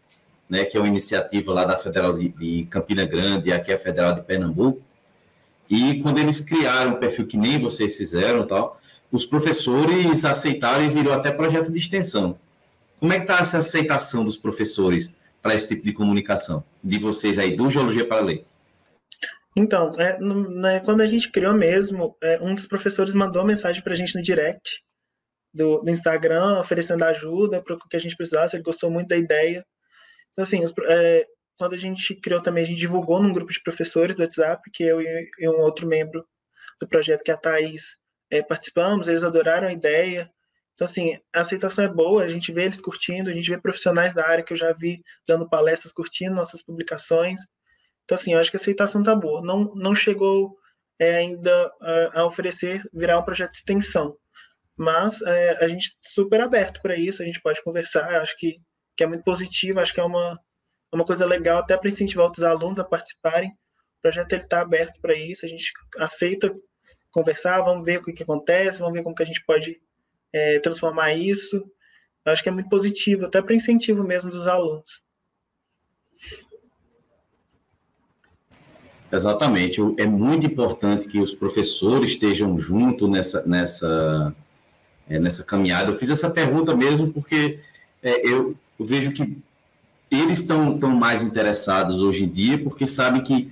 [0.50, 3.76] né, que é uma iniciativa lá da Federal de, de, Campina Grande e aqui é
[3.76, 4.82] a Federal de Pernambuco.
[5.70, 8.80] E quando eles criaram um perfil que nem vocês fizeram, tal,
[9.12, 12.36] os professores aceitaram e virou até projeto de extensão.
[13.00, 17.38] Como é que está essa aceitação dos professores para esse tipo de comunicação de vocês
[17.38, 18.46] aí do Geologia para a Lei?
[19.56, 23.82] Então, é, né, quando a gente criou mesmo, é, um dos professores mandou uma mensagem
[23.82, 24.84] para a gente no direct
[25.54, 28.56] do, do Instagram, oferecendo ajuda para o que a gente precisasse.
[28.56, 29.66] Ele gostou muito da ideia.
[30.32, 31.26] Então, assim, os, é,
[31.58, 34.84] quando a gente criou também, a gente divulgou num grupo de professores do WhatsApp, que
[34.84, 36.26] eu e, um outro membro
[36.80, 37.98] do projeto, que é a Thaís,
[38.30, 39.08] é, participamos.
[39.08, 40.32] Eles adoraram a ideia.
[40.76, 44.14] Então, assim, a aceitação é boa, a gente vê eles curtindo, a gente vê profissionais
[44.14, 47.40] da área que eu já vi dando palestras curtindo nossas publicações.
[48.04, 49.42] Então, assim, eu acho que a aceitação tá boa.
[49.42, 50.56] Não, não chegou
[51.00, 54.16] é, ainda a, a, oferecer virar um projeto de extensão.
[54.78, 58.58] Mas é, a gente super aberto para isso, a gente pode conversar, acho que,
[58.96, 60.40] que é muito positivo, acho que é uma,
[60.92, 63.50] uma coisa legal até para incentivar outros alunos a participarem.
[63.50, 66.54] O projeto está aberto para isso, a gente aceita
[67.12, 69.82] conversar, vamos ver o que, que acontece, vamos ver como que a gente pode
[70.32, 71.58] é, transformar isso.
[72.24, 75.02] Eu acho que é muito positivo, até para incentivo mesmo dos alunos.
[79.12, 79.80] Exatamente.
[79.98, 84.36] É muito importante que os professores estejam junto nessa, nessa,
[85.10, 85.92] é, nessa caminhada.
[85.92, 87.60] Eu fiz essa pergunta mesmo porque
[88.04, 89.38] é, eu, eu, vejo que
[90.10, 93.52] eles estão, estão mais interessados hoje em dia porque sabem que,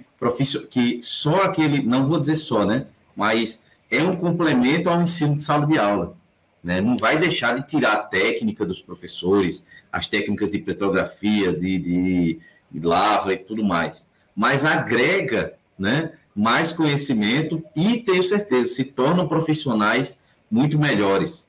[0.69, 2.87] que só aquele, não vou dizer só, né?
[3.15, 6.15] Mas é um complemento ao ensino de sala de aula.
[6.63, 6.81] Né?
[6.81, 12.39] Não vai deixar de tirar a técnica dos professores, as técnicas de petrografia, de, de,
[12.71, 19.27] de lavra e tudo mais mas agrega né, mais conhecimento e, tenho certeza, se tornam
[19.27, 20.19] profissionais
[20.51, 21.47] muito melhores.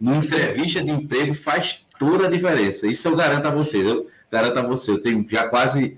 [0.00, 2.86] Numa entrevista de emprego faz toda a diferença.
[2.88, 3.86] Isso eu garanto a vocês.
[3.86, 4.90] Eu garanto a você.
[4.90, 5.96] Eu tenho já quase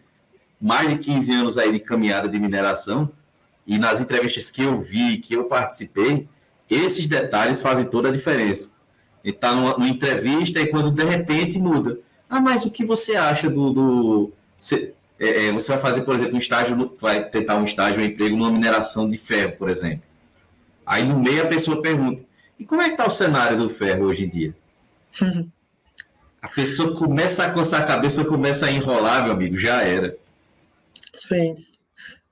[0.61, 3.11] mais de 15 anos aí de caminhada de mineração
[3.67, 6.29] e nas entrevistas que eu vi, que eu participei,
[6.71, 8.73] esses detalhes fazem toda a diferença.
[9.25, 11.99] está numa, numa, entrevista e quando de repente muda.
[12.29, 13.73] Ah, mas o que você acha do.
[13.73, 18.01] do você, é, é, você vai fazer, por exemplo, um estágio, vai tentar um estágio,
[18.01, 20.03] um emprego numa mineração de ferro, por exemplo.
[20.85, 22.23] Aí no meio a pessoa pergunta:
[22.59, 24.55] e como é que está o cenário do ferro hoje em dia?
[26.47, 30.17] a pessoa começa a coçar a cabeça, começa a enrolar, meu amigo, já era.
[31.13, 31.57] Sim.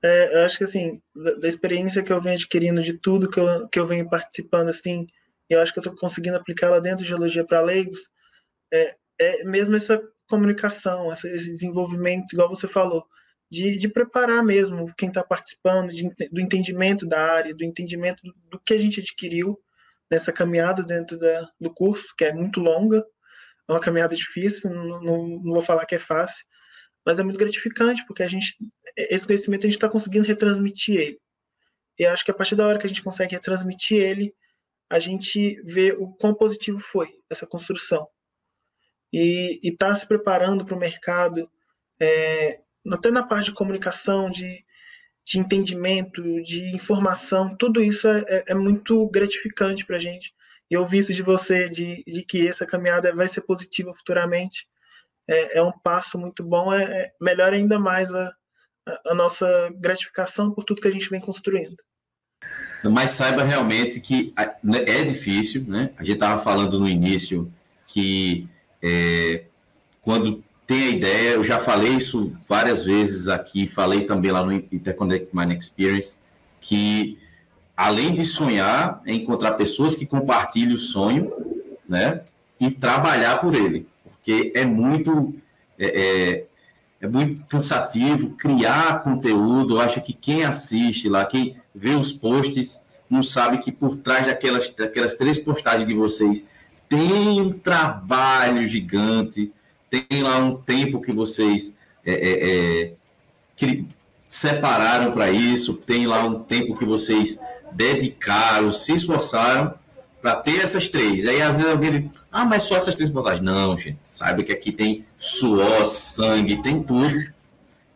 [0.02, 3.40] É, eu acho que assim, da, da, experiência que eu venho adquirindo, de tudo que
[3.40, 5.06] eu, que eu venho participando, assim,
[5.48, 8.08] eu acho que eu estou conseguindo aplicá-la dentro de geologia para leigos,
[8.72, 13.04] é, é mesmo essa comunicação, esse desenvolvimento, igual você falou,
[13.50, 18.34] de, de preparar mesmo quem está participando, de, do entendimento da área, do entendimento do,
[18.50, 19.58] do, que a gente adquiriu
[20.10, 23.04] nessa caminhada dentro da, do curso, que é muito longa,
[23.68, 26.44] é uma caminhada difícil, não, não, não vou falar que é fácil,
[27.04, 28.56] mas é muito gratificante, porque a gente,
[28.96, 31.20] esse conhecimento a gente está conseguindo retransmitir ele.
[31.98, 34.34] E acho que a partir da hora que a gente consegue retransmitir ele,
[34.90, 38.06] a gente vê o quão positivo foi essa construção.
[39.12, 41.48] E estar tá se preparando para o mercado,
[42.00, 44.64] é, até na parte de comunicação, de,
[45.24, 50.34] de entendimento, de informação, tudo isso é, é, é muito gratificante para a gente.
[50.70, 54.66] E ouvir isso de você, de, de que essa caminhada vai ser positiva futuramente,
[55.28, 58.32] é, é um passo muito bom, é, é melhora ainda mais a,
[59.06, 61.76] a nossa gratificação por tudo que a gente vem construindo.
[62.82, 65.90] Mas saiba realmente que né, é difícil, né?
[65.96, 67.50] A gente estava falando no início
[67.86, 68.46] que
[68.82, 69.44] é,
[70.02, 74.52] quando tem a ideia, eu já falei isso várias vezes aqui, falei também lá no
[74.52, 76.18] Interconnect Mind Experience,
[76.60, 77.18] que
[77.76, 81.32] além de sonhar, é encontrar pessoas que compartilhem o sonho,
[81.88, 82.22] né?
[82.60, 83.86] E trabalhar por ele
[84.24, 85.34] porque é muito
[85.78, 86.44] é, é,
[87.02, 89.78] é muito cansativo criar conteúdo.
[89.78, 94.70] Acho que quem assiste lá, quem vê os posts, não sabe que por trás daquelas,
[94.70, 96.48] daquelas três postagens de vocês
[96.88, 99.52] tem um trabalho gigante,
[99.90, 102.92] tem lá um tempo que vocês é, é, é
[103.56, 103.86] que
[104.26, 107.38] separaram para isso, tem lá um tempo que vocês
[107.74, 109.74] dedicaram, se esforçaram
[110.22, 111.26] para ter essas três.
[111.26, 113.44] Aí às vezes alguém diz, ah, mas só essas três postagens.
[113.44, 117.14] Não, gente, saiba que aqui tem suor, sangue, tem tudo.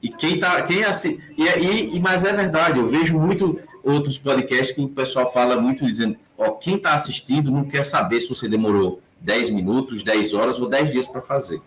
[0.03, 4.73] E quem tá, quem assim, e, e, mas é verdade, eu vejo muito outros podcasts
[4.73, 8.49] que o pessoal fala muito dizendo, ó, quem está assistindo não quer saber se você
[8.49, 11.61] demorou 10 minutos, 10 horas ou 10 dias para fazer.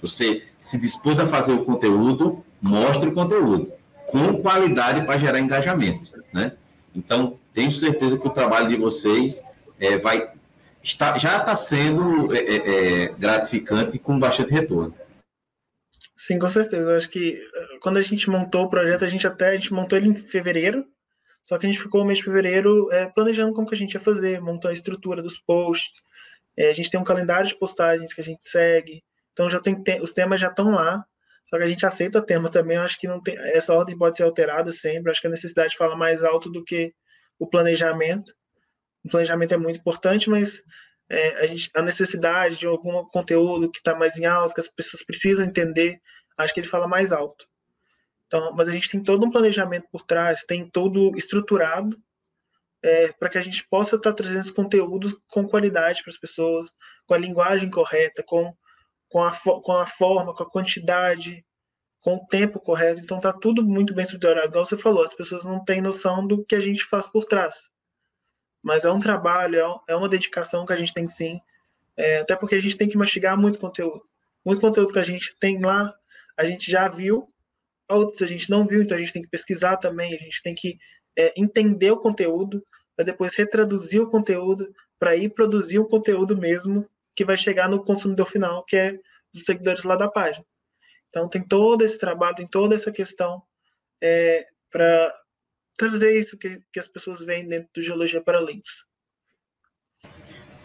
[0.00, 3.72] Você se dispôs a fazer o conteúdo, mostre o conteúdo
[4.06, 6.52] com qualidade para gerar engajamento, né?
[6.98, 9.44] Então, tenho certeza que o trabalho de vocês
[9.78, 10.32] é, vai
[10.82, 14.92] está, já está sendo é, é, é, gratificante com bastante retorno.
[16.16, 16.96] Sim, com certeza.
[16.96, 19.96] Acho que eh, quando a gente montou o projeto, a gente até a gente montou
[19.96, 20.84] ele em fevereiro,
[21.44, 23.94] só que a gente ficou o mês de fevereiro é, planejando como que a gente
[23.94, 26.02] ia fazer, montar a estrutura dos posts.
[26.56, 29.80] É, a gente tem um calendário de postagens que a gente segue, então já tem
[29.80, 31.04] te os temas já estão lá.
[31.48, 32.76] Só que a gente aceita tema também.
[32.76, 35.10] Eu acho que não tem essa ordem pode ser alterada sempre.
[35.10, 36.94] Acho que a necessidade fala mais alto do que
[37.38, 38.32] o planejamento
[39.04, 40.62] o planejamento é muito importante, mas
[41.08, 44.68] é, a, gente, a, necessidade de algum conteúdo que está mais em alto, que as
[44.68, 46.00] pessoas precisam entender,
[46.36, 47.46] acho que ele fala mais alto.
[48.26, 51.98] Então, mas a gente tem todo um planejamento por trás, tem todo estruturado
[52.82, 56.70] é, para que a gente possa estar tá trazendo conteúdos com qualidade para as pessoas,
[57.06, 58.54] com a linguagem correta, com,
[59.08, 61.44] com, a, com a forma, com a quantidade,
[62.00, 63.00] com o tempo correto.
[63.00, 64.48] Então, está tudo muito bem estruturado.
[64.48, 67.70] Igual você falou, as pessoas não têm noção do que a gente faz por trás
[68.62, 71.40] mas é um trabalho, é, é uma dedicação que a gente tem sim,
[71.96, 74.02] é, até porque a gente tem que mastigar muito conteúdo.
[74.44, 75.92] Muito conteúdo que a gente tem lá,
[76.36, 77.28] a gente já viu,
[77.88, 80.54] outros a gente não viu, então a gente tem que pesquisar também, a gente tem
[80.54, 80.78] que
[81.16, 86.88] é, entender o conteúdo, para depois retraduzir o conteúdo, para ir produzir um conteúdo mesmo
[87.18, 88.96] que vai chegar no consumidor final, que é
[89.34, 90.44] os seguidores lá da página.
[91.08, 93.42] Então tem todo esse trabalho, tem toda essa questão
[94.00, 95.12] é, para
[95.76, 98.86] trazer isso que, que as pessoas veem dentro do Geologia para Leigos.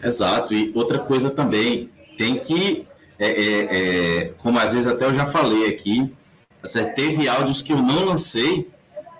[0.00, 2.86] Exato, e outra coisa também, tem que,
[3.18, 6.14] é, é, é, como às vezes até eu já falei aqui,
[6.62, 8.70] tá teve áudios que eu não lancei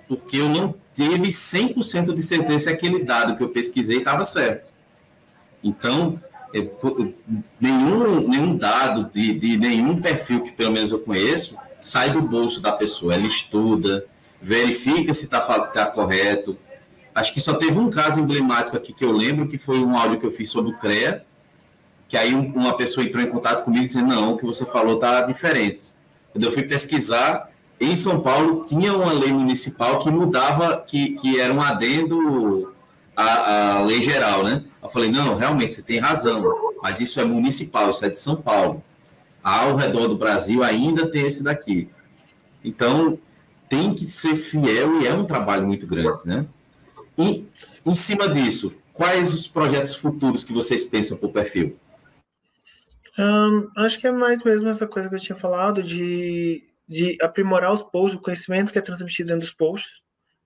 [0.07, 4.73] porque eu não teve 100% de certeza que aquele dado que eu pesquisei estava certo.
[5.65, 6.23] Então,
[7.61, 12.61] nenhum, nenhum dado de, de nenhum perfil que pelo menos eu conheço sai do bolso
[12.61, 13.15] da pessoa.
[13.15, 14.07] Ela estuda,
[14.41, 16.57] verifica se está tá correto.
[17.15, 20.19] Acho que só teve um caso emblemático aqui que eu lembro, que foi um áudio
[20.19, 21.25] que eu fiz sobre o CREA,
[22.09, 25.23] que aí uma pessoa entrou em contato comigo dizendo, não, o que você falou está
[25.23, 25.93] diferente.
[26.33, 31.39] Quando eu fui pesquisar, em São Paulo tinha uma lei municipal que mudava, que, que
[31.39, 32.73] era um adendo
[33.15, 34.65] à, à lei geral, né?
[34.85, 36.45] Eu falei, não, realmente, você tem razão.
[36.83, 38.85] mas isso é municipal, isso é de São Paulo.
[39.43, 41.89] Ao redor do Brasil ainda tem esse daqui.
[42.63, 43.19] Então,
[43.67, 46.47] tem que ser fiel e é um trabalho muito grande, né?
[47.17, 47.47] E,
[47.87, 51.79] em cima disso, quais os projetos futuros que vocês pensam para o perfil?
[53.19, 57.73] Um, acho que é mais mesmo essa coisa que eu tinha falado de, de aprimorar
[57.73, 60.03] os posts, o conhecimento que é transmitido dentro dos posts,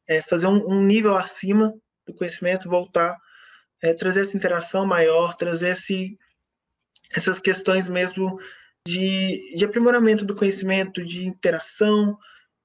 [0.06, 1.74] é fazer um, um nível acima
[2.06, 3.16] do conhecimento, voltar,
[3.82, 6.16] é, trazer essa interação maior, trazer esse,
[7.14, 8.38] essas questões mesmo
[8.86, 12.16] de, de aprimoramento do conhecimento, de interação,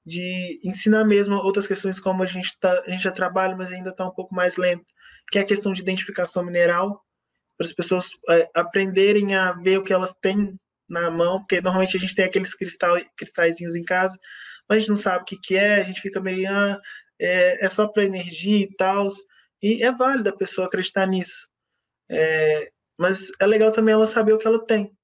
[0.06, 3.90] de ensinar mesmo outras questões como a gente, tá, a gente já trabalha, mas ainda
[3.90, 4.84] está um pouco mais lento,
[5.30, 7.02] que é a questão de identificação mineral,
[7.56, 11.96] para as pessoas é, aprenderem a ver o que elas têm na mão, porque normalmente
[11.96, 14.18] a gente tem aqueles cristal, cristalzinhos em casa,
[14.68, 16.78] mas a gente não sabe o que, que é, a gente fica meio, ah,
[17.18, 19.08] é, é só para energia e tal,
[19.64, 21.48] e é válido a pessoa acreditar nisso.
[22.10, 24.94] É, mas é legal também ela saber o que ela tem.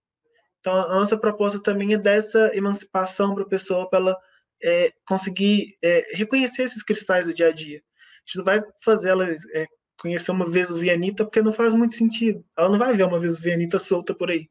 [0.60, 4.16] Então, a nossa proposta também é dessa emancipação para a pessoa, para ela
[4.62, 7.78] é, conseguir é, reconhecer esses cristais do dia a dia.
[7.78, 9.66] A gente não vai fazer ela é,
[9.98, 12.44] conhecer uma Vesuvianita porque não faz muito sentido.
[12.54, 14.46] Ela não vai ver uma Vesuvianita solta por aí.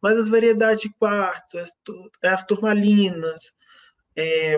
[0.00, 1.70] Mas as variedades de quartzo, as,
[2.24, 3.52] as turmalinas,
[4.16, 4.56] é,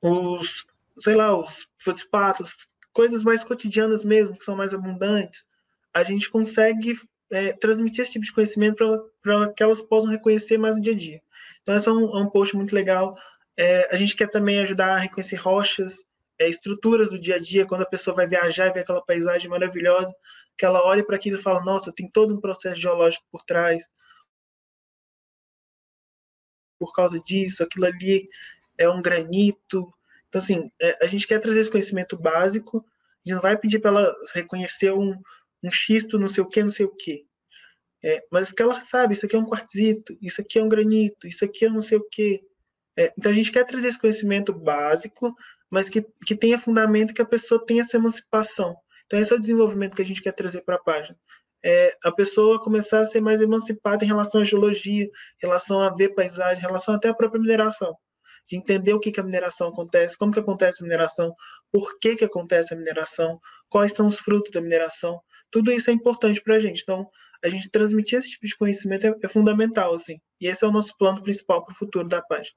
[0.00, 0.64] os,
[0.96, 2.66] sei lá, os fosfatos,
[2.98, 5.46] coisas mais cotidianas mesmo, que são mais abundantes,
[5.94, 6.98] a gente consegue
[7.30, 8.84] é, transmitir esse tipo de conhecimento
[9.22, 11.22] para que elas possam reconhecer mais no dia a dia.
[11.62, 13.16] Então, esse é um, é um post muito legal.
[13.56, 16.02] É, a gente quer também ajudar a reconhecer rochas,
[16.40, 19.48] é, estruturas do dia a dia, quando a pessoa vai viajar e vê aquela paisagem
[19.48, 20.12] maravilhosa,
[20.56, 23.84] que ela olha para aquilo e fala: Nossa, tem todo um processo geológico por trás.
[26.80, 28.28] Por causa disso, aquilo ali
[28.76, 29.88] é um granito.
[30.28, 33.78] Então, assim, é, a gente quer trazer esse conhecimento básico, a gente não vai pedir
[33.78, 35.14] para ela reconhecer um,
[35.62, 37.24] um xisto, não sei o que, não sei o que.
[38.04, 41.26] É, mas que ela sabe, isso aqui é um quartzito, isso aqui é um granito,
[41.26, 42.40] isso aqui é não sei o que.
[42.96, 45.34] É, então a gente quer trazer esse conhecimento básico
[45.70, 48.76] mas que, que tenha fundamento que a pessoa tenha essa emancipação.
[49.06, 51.18] Então, esse é o desenvolvimento que a gente quer trazer para a página.
[51.64, 55.10] É a pessoa começar a ser mais emancipada em relação à geologia, em
[55.42, 57.96] relação a ver paisagem, em relação até à própria mineração.
[58.48, 61.34] De entender o que, que a mineração acontece, como que acontece a mineração,
[61.70, 65.20] por que, que acontece a mineração, quais são os frutos da mineração.
[65.50, 66.82] Tudo isso é importante para a gente.
[66.82, 67.06] Então,
[67.44, 70.18] a gente transmitir esse tipo de conhecimento é, é fundamental, assim.
[70.40, 72.56] E esse é o nosso plano principal para o futuro da página.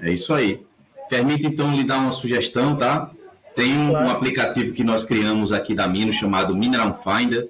[0.00, 0.64] É isso aí.
[1.08, 3.10] Permite, então, lhe dar uma sugestão, tá?
[3.54, 4.06] Tem um, claro.
[4.06, 7.48] um aplicativo que nós criamos aqui da Mino chamado Mineral Finder,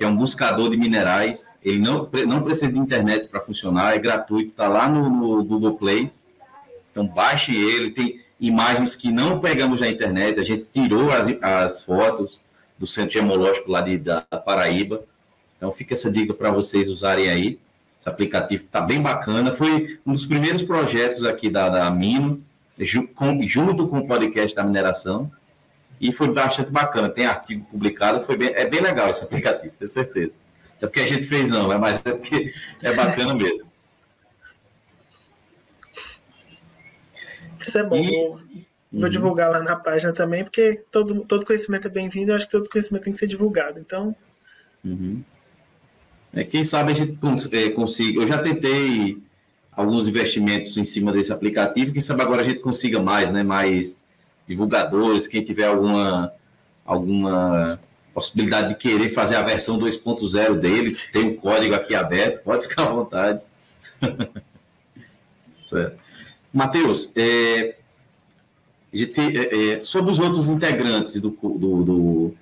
[0.00, 1.58] que é um buscador de minerais.
[1.62, 5.76] Ele não, não precisa de internet para funcionar, é gratuito, está lá no, no, Google
[5.76, 6.10] Play.
[6.90, 7.90] Então, baixe ele.
[7.90, 12.40] Tem imagens que não pegamos na internet, a gente tirou as, as fotos
[12.78, 15.04] do Centro Gemológico lá de, da Paraíba.
[15.58, 17.58] Então, fica essa dica para vocês usarem aí.
[17.98, 19.52] Esse aplicativo está bem bacana.
[19.52, 22.42] Foi um dos primeiros projetos aqui da, da Mino
[22.78, 25.30] junto com o podcast da mineração.
[26.00, 27.10] E foi bastante bacana.
[27.10, 30.40] Tem artigo publicado, foi bem, é bem legal esse aplicativo, tenho certeza.
[30.80, 31.76] É porque a gente fez, não, né?
[31.76, 33.70] mas é porque é bacana mesmo.
[37.60, 37.96] Isso é bom.
[37.96, 38.10] E...
[38.10, 39.10] Vou, vou uhum.
[39.10, 42.32] divulgar lá na página também, porque todo, todo conhecimento é bem-vindo.
[42.32, 43.78] Eu acho que todo conhecimento tem que ser divulgado.
[43.78, 44.16] Então.
[44.82, 45.22] Uhum.
[46.32, 48.22] É, quem sabe a gente cons é, consiga.
[48.22, 49.18] Eu já tentei
[49.70, 51.92] alguns investimentos em cima desse aplicativo.
[51.92, 53.42] Quem sabe agora a gente consiga mais, né?
[53.42, 54.00] Mais
[54.50, 56.32] divulgadores, quem tiver alguma,
[56.84, 57.78] alguma
[58.12, 62.66] possibilidade de querer fazer a versão 2.0 dele, tem o um código aqui aberto, pode
[62.66, 63.44] ficar à vontade.
[65.64, 66.00] certo.
[66.52, 67.76] Matheus, é,
[68.92, 72.34] é, é, sobre os outros integrantes do, do, do,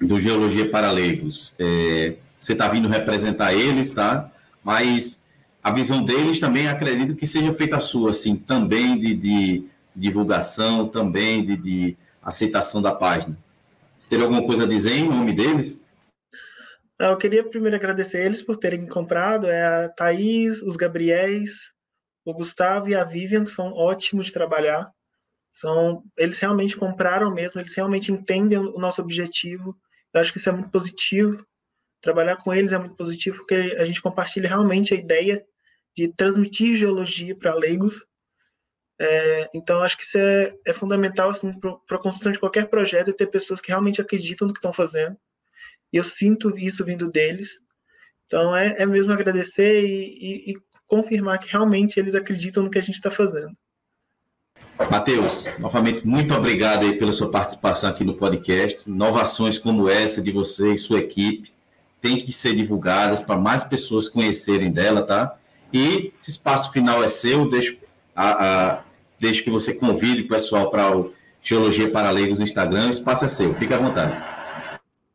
[0.00, 4.32] do Geologia para Leigos, é, você está vindo representar eles, tá?
[4.64, 5.22] Mas
[5.62, 9.64] a visão deles também acredito que seja feita a sua, assim, também de, de
[9.98, 13.36] divulgação, também de, de, aceitação da página.
[13.98, 15.86] Você teria alguma coisa a dizer em nome deles?
[16.98, 21.72] Eu queria primeiro agradecer eles por terem comprado, é a Thaís, os Gabriéis,
[22.24, 24.90] o Gustavo e a Vivian, que são ótimos de trabalhar.
[25.54, 29.76] São, eles realmente compraram mesmo, eles realmente entendem o nosso objetivo.
[30.12, 31.44] Eu acho que isso é muito positivo.
[32.00, 35.44] Trabalhar com eles é muito positivo porque a gente compartilha realmente a ideia
[35.96, 38.04] de transmitir geologia para leigos.
[39.00, 43.12] É, então, acho que isso é, é fundamental assim, para a construção de qualquer projeto,
[43.12, 45.16] ter pessoas que realmente acreditam no que estão fazendo.
[45.92, 47.60] E eu sinto isso vindo deles.
[48.26, 50.54] Então, é, é mesmo agradecer e, e, e
[50.86, 53.56] confirmar que realmente eles acreditam no que a gente está fazendo.
[54.90, 58.88] Matheus, novamente, muito obrigado aí pela sua participação aqui no podcast.
[58.88, 61.52] Inovações como essa de você e sua equipe
[62.00, 65.36] tem que ser divulgadas para mais pessoas conhecerem dela, tá?
[65.72, 67.76] E esse espaço final é seu, deixo,
[68.14, 68.84] a, a,
[69.20, 71.12] deixo que você convide o pessoal para o
[71.42, 74.22] Geologia para Leigos no Instagram, o espaço é seu, fique à vontade.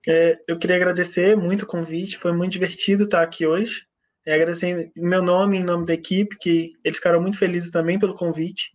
[0.08, 3.86] É, eu queria agradecer muito o convite, foi muito divertido estar aqui hoje.
[4.26, 7.99] É, agradecer em meu nome, em nome da equipe, que eles ficaram muito felizes também
[7.99, 8.72] pelo convite.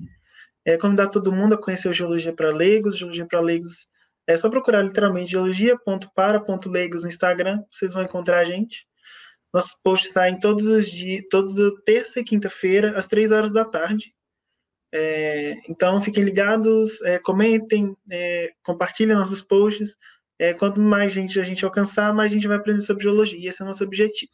[0.64, 2.98] É, convidar todo mundo a conhecer o Geologia para Leigos.
[2.98, 3.88] Geologia para Leigos
[4.26, 8.86] é só procurar literalmente geologia.para.leigos no Instagram, vocês vão encontrar a gente.
[9.52, 14.12] Nossos posts saem todos os dias, toda terça e quinta-feira, às três horas da tarde.
[14.92, 19.96] É, então fiquem ligados, é, comentem, é, compartilhem nossos posts.
[20.38, 23.48] É, quanto mais gente a gente alcançar, mais a gente vai aprender sobre geologia.
[23.48, 24.32] Esse é o nosso objetivo.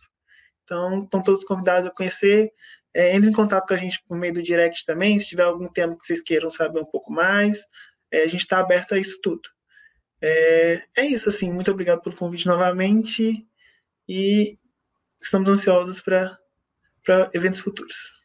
[0.64, 2.52] Então, estão todos convidados a conhecer.
[2.92, 5.68] É, entre em contato com a gente por meio do direct também, se tiver algum
[5.68, 7.64] tema que vocês queiram saber um pouco mais.
[8.10, 9.42] É, a gente está aberto a isso tudo.
[10.22, 11.52] É, é isso, assim.
[11.52, 13.46] Muito obrigado pelo convite novamente
[14.08, 14.58] e
[15.20, 16.38] estamos ansiosos para
[17.32, 18.23] eventos futuros.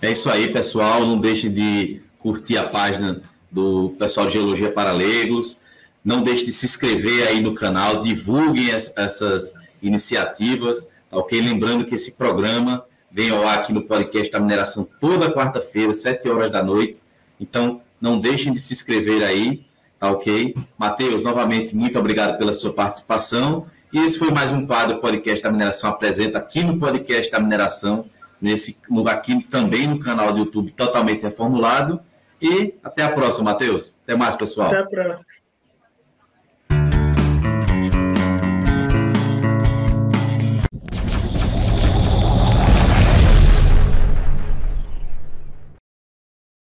[0.00, 1.06] É isso aí, pessoal.
[1.06, 5.58] Não deixe de curtir a página do pessoal de Geologia para Leigos.
[6.04, 11.40] Não deixe de se inscrever aí no canal, divulguem essas iniciativas, tá ok?
[11.40, 16.28] Lembrando que esse programa vem ao ar aqui no podcast da mineração toda quarta-feira, sete
[16.28, 17.00] horas da noite.
[17.40, 19.64] Então, não deixem de se inscrever aí,
[19.98, 20.54] tá ok?
[20.76, 23.66] Matheus, novamente, muito obrigado pela sua participação.
[23.92, 28.06] E esse foi mais um quadro Podcast da Mineração Apresenta aqui no Podcast da Mineração,
[28.40, 32.00] nesse, aqui também no canal do YouTube totalmente reformulado.
[32.40, 33.98] E até a próxima, Matheus.
[34.04, 34.68] Até mais, pessoal.
[34.68, 35.38] Até a próxima.